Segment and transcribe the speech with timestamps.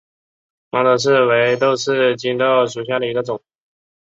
[0.71, 3.39] 猫头刺为豆科棘豆属下的一个种。